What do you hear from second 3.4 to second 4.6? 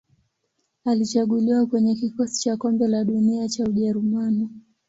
cha Ujerumani.